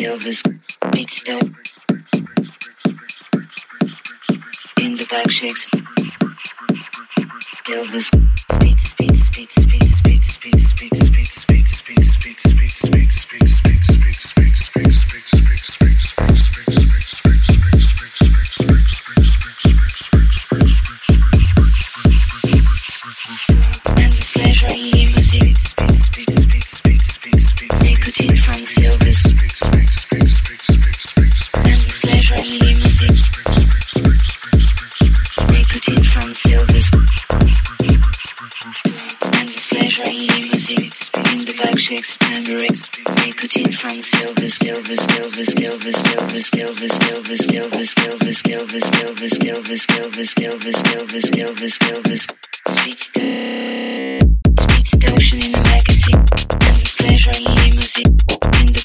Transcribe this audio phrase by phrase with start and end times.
[0.00, 0.42] Elvis
[0.92, 1.42] beat stop
[4.80, 5.68] in the back shakes
[7.66, 8.08] Elvis
[28.18, 28.40] Speech
[54.86, 56.24] station in the magazine
[56.60, 57.57] and displeasure in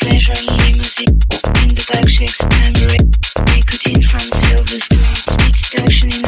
[0.00, 0.32] pleasure
[1.62, 2.38] in the back shakes
[3.46, 6.27] nicotine from silver spoon, seduction in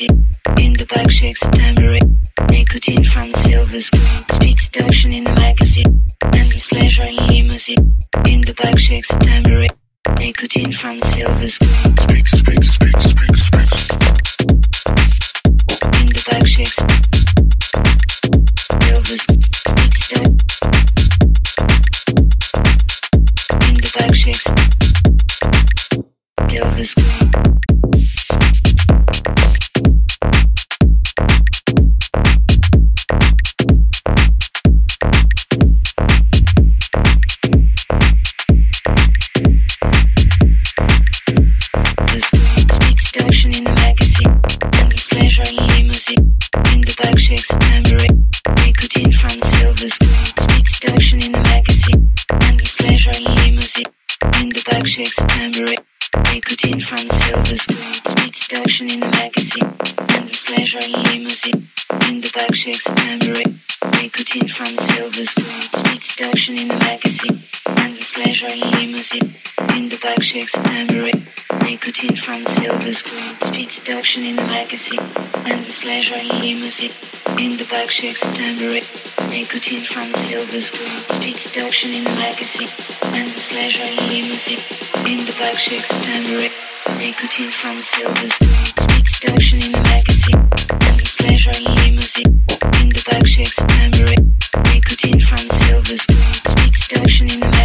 [0.00, 0.10] music.
[0.58, 2.28] In the back shakes a tambourine.
[2.50, 4.02] Nicotine from silver screen.
[4.32, 6.12] Speaks seduction in a magazine.
[6.22, 8.04] And his pleasure in limousine.
[8.26, 9.70] In the back shakes a tambourine.
[10.18, 11.96] Nicotine from silver screen.
[11.96, 13.88] Speaks, speaks, speaks, speaks, speaks.
[16.00, 16.76] In the back shakes.
[18.82, 20.12] Silver speaks.
[23.66, 24.46] In the back shakes.
[26.50, 27.25] Silver screen.
[54.96, 55.76] shakes a tambourine.
[56.32, 58.00] Nicotine from silver screen.
[58.16, 59.74] Speed seduction in the magazine.
[60.08, 61.68] Endless pleasure in limousine.
[62.08, 63.60] In the back shakes a tambourine.
[63.92, 65.68] Nicotine from silver screen.
[65.84, 67.42] Speed seduction in the magazine.
[67.76, 69.34] Endless pleasure in limousine.
[69.76, 71.26] In the back shakes a tambourine.
[71.60, 73.52] Nicotine from silver screen.
[73.52, 75.04] Speed seduction in the magazine.
[75.44, 76.92] Endless pleasure in limousine.
[77.36, 78.88] In the back shakes a tambourine.
[79.28, 81.20] Nicotine from silver screen.
[81.20, 82.72] Speed seduction in the magazine.
[83.12, 88.74] Endless pleasure in limousine in the back, shakes and nicotine from silver springs.
[88.88, 90.48] Mixed seduction in the magazine,
[90.82, 92.32] endless pleasure in limousine.
[92.80, 93.94] In the back, shakes and
[94.66, 96.56] nicotine from silver springs.
[96.56, 97.55] Mixed seduction in the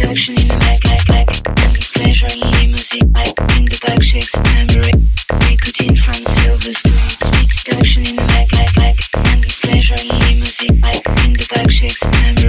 [0.00, 1.28] seduction back, back, back.
[3.56, 4.34] In the back, shakes.
[5.50, 8.96] Nicotine silver seduction in the back, back, back.
[11.26, 12.39] In the back, shakes tambourine.